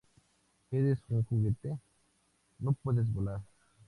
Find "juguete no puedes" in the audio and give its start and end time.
1.25-3.13